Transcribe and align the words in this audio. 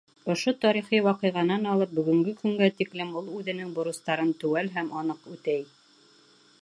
Ошо 0.33 0.51
тарихи 0.63 1.01
ваҡиғанан 1.07 1.67
алып 1.73 1.93
бөгөнгө 1.99 2.33
көнгә 2.39 2.71
тиклем 2.79 3.13
ул 3.21 3.29
үҙенең 3.41 3.77
бурыстарын 3.77 4.33
теүәл 4.41 4.73
һәм 4.79 4.93
аныҡ 5.03 5.33
үтәй. 5.37 5.67